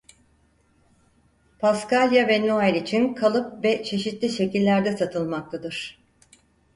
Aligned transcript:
Paskalya 1.59 2.27
ve 2.27 2.47
Noel 2.47 2.75
için 2.75 3.13
kalıp 3.13 3.63
ve 3.63 3.83
çeşitli 3.83 4.29
şekillerde 4.29 4.97
satılmaktadır. 4.97 6.01